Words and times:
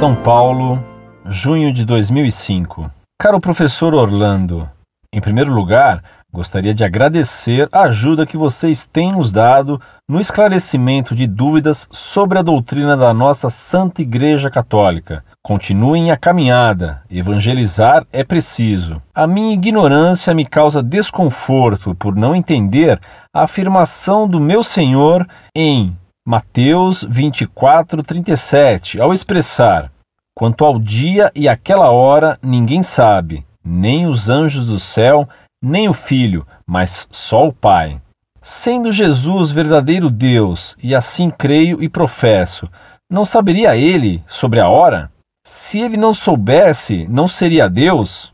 São 0.00 0.14
Paulo, 0.14 0.82
junho 1.26 1.70
de 1.70 1.84
2005. 1.84 2.90
Caro 3.20 3.38
professor 3.38 3.94
Orlando, 3.94 4.66
em 5.12 5.20
primeiro 5.20 5.52
lugar, 5.52 6.02
gostaria 6.32 6.72
de 6.72 6.82
agradecer 6.82 7.68
a 7.70 7.82
ajuda 7.82 8.24
que 8.24 8.34
vocês 8.34 8.86
têm 8.86 9.12
nos 9.12 9.30
dado 9.30 9.78
no 10.08 10.18
esclarecimento 10.18 11.14
de 11.14 11.26
dúvidas 11.26 11.86
sobre 11.92 12.38
a 12.38 12.42
doutrina 12.42 12.96
da 12.96 13.12
nossa 13.12 13.50
Santa 13.50 14.00
Igreja 14.00 14.50
Católica. 14.50 15.22
Continuem 15.42 16.10
a 16.10 16.16
caminhada, 16.16 17.02
evangelizar 17.10 18.06
é 18.10 18.24
preciso. 18.24 19.02
A 19.14 19.26
minha 19.26 19.52
ignorância 19.52 20.32
me 20.32 20.46
causa 20.46 20.82
desconforto 20.82 21.94
por 21.94 22.16
não 22.16 22.34
entender 22.34 22.98
a 23.34 23.42
afirmação 23.42 24.26
do 24.26 24.40
meu 24.40 24.62
Senhor 24.62 25.28
em 25.54 25.94
Mateus 26.26 27.02
24, 27.02 28.02
37, 28.02 29.00
ao 29.00 29.10
expressar: 29.10 29.90
Quanto 30.36 30.66
ao 30.66 30.78
dia 30.78 31.32
e 31.34 31.48
aquela 31.48 31.90
hora, 31.90 32.38
ninguém 32.42 32.82
sabe, 32.82 33.42
nem 33.64 34.06
os 34.06 34.28
anjos 34.28 34.66
do 34.66 34.78
céu, 34.78 35.26
nem 35.62 35.88
o 35.88 35.94
Filho, 35.94 36.46
mas 36.66 37.08
só 37.10 37.48
o 37.48 37.52
Pai. 37.52 38.02
Sendo 38.42 38.92
Jesus 38.92 39.50
verdadeiro 39.50 40.10
Deus, 40.10 40.76
e 40.82 40.94
assim 40.94 41.30
creio 41.30 41.82
e 41.82 41.88
professo, 41.88 42.68
não 43.10 43.24
saberia 43.24 43.74
ele 43.74 44.22
sobre 44.26 44.60
a 44.60 44.68
hora? 44.68 45.10
Se 45.42 45.80
ele 45.80 45.96
não 45.96 46.12
soubesse, 46.12 47.08
não 47.08 47.26
seria 47.26 47.66
Deus? 47.66 48.30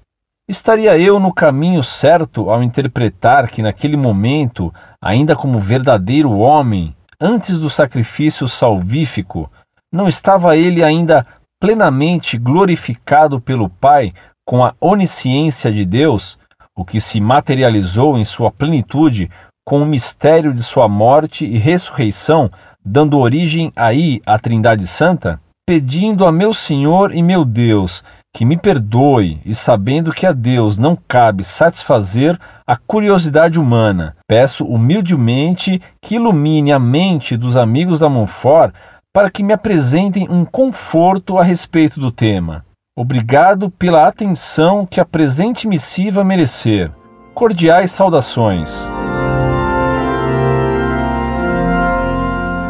Estaria 0.49 0.99
eu 0.99 1.21
no 1.21 1.33
caminho 1.33 1.85
certo 1.85 2.51
ao 2.51 2.65
interpretar 2.65 3.49
que 3.49 3.63
naquele 3.63 3.97
momento, 3.97 4.75
ainda 5.01 5.37
como 5.37 5.61
verdadeiro 5.61 6.33
homem, 6.33 6.95
antes 7.21 7.59
do 7.59 7.71
sacrifício 7.71 8.47
salvífico, 8.47 9.51
não 9.93 10.09
estava 10.09 10.57
ele 10.57 10.83
ainda 10.83 11.27
plenamente 11.61 12.37
glorificado 12.37 13.41
pelo 13.41 13.69
Pai 13.69 14.13
com 14.47 14.65
a 14.65 14.75
onisciência 14.81 15.73
de 15.73 15.85
Deus, 15.85 16.39
o 16.77 16.85
que 16.85 17.01
se 17.01 17.21
materializou 17.21 18.19
em 18.19 18.25
sua 18.25 18.51
plenitude 18.51 19.31
com 19.67 19.83
o 19.83 19.87
mistério 19.87 20.53
de 20.53 20.63
sua 20.63 20.89
morte 20.89 21.45
e 21.45 21.57
ressurreição, 21.57 22.51
dando 22.85 23.19
origem 23.19 23.73
aí 23.75 24.21
à 24.25 24.39
Trindade 24.39 24.87
Santa? 24.87 25.41
Pedindo 25.67 26.25
a 26.25 26.31
meu 26.31 26.53
Senhor 26.53 27.13
e 27.13 27.23
meu 27.23 27.45
Deus 27.45 28.05
que 28.37 28.45
me 28.45 28.59
perdoe 28.59 29.41
e 29.47 29.55
sabendo 29.55 30.13
que 30.13 30.27
a 30.27 30.33
Deus 30.33 30.77
não 30.77 30.95
cabe 31.09 31.43
satisfazer 31.43 32.39
a 32.67 32.77
curiosidade 32.77 33.59
humana, 33.59 34.15
peço 34.29 34.67
humildemente 34.67 35.81
que 36.03 36.17
ilumine 36.17 36.71
a 36.71 36.79
mente 36.79 37.35
dos 37.35 37.57
amigos 37.57 37.99
da 37.99 38.11
Monfort 38.11 38.75
para 39.11 39.31
que 39.31 39.43
me 39.43 39.55
apresentem 39.55 40.29
um 40.31 40.45
conforto 40.45 41.39
a 41.39 41.43
respeito 41.43 41.99
do 41.99 42.13
tema. 42.13 42.63
Obrigado 42.95 43.71
pela 43.71 44.07
atenção 44.07 44.85
que 44.85 45.01
a 45.01 45.05
presente 45.07 45.67
missiva 45.67 46.23
merecer. 46.23 46.91
Cordiais 47.33 47.91
saudações. 47.91 48.87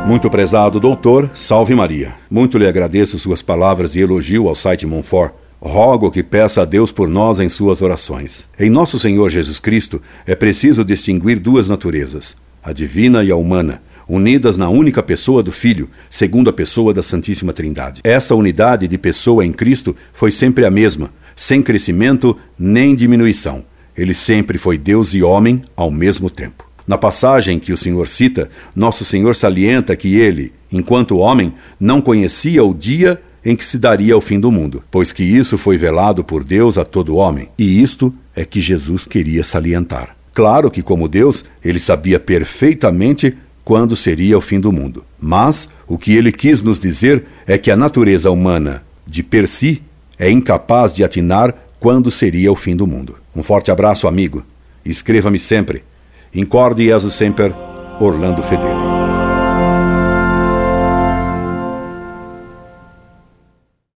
Muito 0.06 0.30
prezado 0.30 0.78
doutor, 0.78 1.28
salve 1.34 1.74
Maria. 1.74 2.14
Muito 2.30 2.56
lhe 2.56 2.68
agradeço 2.68 3.18
suas 3.18 3.42
palavras 3.42 3.94
de 3.94 4.00
elogio 4.00 4.46
ao 4.46 4.54
site 4.54 4.86
Monfort. 4.86 5.34
Rogo 5.66 6.12
que 6.12 6.22
peça 6.22 6.62
a 6.62 6.64
Deus 6.64 6.92
por 6.92 7.08
nós 7.08 7.40
em 7.40 7.48
suas 7.48 7.82
orações. 7.82 8.48
Em 8.58 8.70
nosso 8.70 9.00
Senhor 9.00 9.28
Jesus 9.28 9.58
Cristo 9.58 10.00
é 10.24 10.34
preciso 10.34 10.84
distinguir 10.84 11.40
duas 11.40 11.68
naturezas, 11.68 12.36
a 12.62 12.72
divina 12.72 13.24
e 13.24 13.32
a 13.32 13.36
humana, 13.36 13.82
unidas 14.08 14.56
na 14.56 14.68
única 14.68 15.02
pessoa 15.02 15.42
do 15.42 15.50
Filho, 15.50 15.90
segundo 16.08 16.48
a 16.48 16.52
pessoa 16.52 16.94
da 16.94 17.02
Santíssima 17.02 17.52
Trindade. 17.52 18.00
Essa 18.04 18.34
unidade 18.34 18.86
de 18.86 18.96
pessoa 18.96 19.44
em 19.44 19.52
Cristo 19.52 19.94
foi 20.12 20.30
sempre 20.30 20.64
a 20.64 20.70
mesma, 20.70 21.10
sem 21.34 21.60
crescimento 21.60 22.38
nem 22.56 22.94
diminuição. 22.94 23.64
Ele 23.96 24.14
sempre 24.14 24.58
foi 24.58 24.78
Deus 24.78 25.14
e 25.14 25.22
homem 25.22 25.64
ao 25.74 25.90
mesmo 25.90 26.30
tempo. 26.30 26.64
Na 26.86 26.96
passagem 26.96 27.58
que 27.58 27.72
o 27.72 27.76
Senhor 27.76 28.06
cita, 28.06 28.48
nosso 28.74 29.04
Senhor 29.04 29.34
salienta 29.34 29.96
que 29.96 30.14
ele, 30.14 30.52
enquanto 30.70 31.18
homem, 31.18 31.52
não 31.80 32.00
conhecia 32.00 32.62
o 32.62 32.72
dia 32.72 33.20
em 33.46 33.54
que 33.54 33.64
se 33.64 33.78
daria 33.78 34.16
o 34.16 34.20
fim 34.20 34.40
do 34.40 34.50
mundo, 34.50 34.82
pois 34.90 35.12
que 35.12 35.22
isso 35.22 35.56
foi 35.56 35.78
velado 35.78 36.24
por 36.24 36.42
Deus 36.42 36.76
a 36.76 36.84
todo 36.84 37.14
homem, 37.14 37.48
e 37.56 37.80
isto 37.80 38.12
é 38.34 38.44
que 38.44 38.60
Jesus 38.60 39.04
queria 39.04 39.44
salientar. 39.44 40.16
Claro 40.34 40.68
que, 40.68 40.82
como 40.82 41.06
Deus, 41.06 41.44
ele 41.64 41.78
sabia 41.78 42.18
perfeitamente 42.18 43.36
quando 43.64 43.94
seria 43.94 44.36
o 44.36 44.40
fim 44.40 44.58
do 44.58 44.72
mundo. 44.72 45.04
Mas 45.20 45.68
o 45.86 45.96
que 45.96 46.16
ele 46.16 46.32
quis 46.32 46.60
nos 46.60 46.80
dizer 46.80 47.24
é 47.46 47.56
que 47.56 47.70
a 47.70 47.76
natureza 47.76 48.32
humana, 48.32 48.82
de 49.06 49.22
per 49.22 49.46
si, 49.46 49.80
é 50.18 50.28
incapaz 50.28 50.92
de 50.92 51.04
atinar 51.04 51.54
quando 51.78 52.10
seria 52.10 52.50
o 52.50 52.56
fim 52.56 52.74
do 52.74 52.86
mundo. 52.86 53.16
Um 53.34 53.44
forte 53.44 53.70
abraço, 53.70 54.08
amigo. 54.08 54.42
Escreva-me 54.84 55.38
sempre. 55.38 55.84
Incorde 56.34 56.84
Jesus 56.84 57.14
Semper, 57.14 57.54
Orlando 58.00 58.42
Fedeli. 58.42 58.95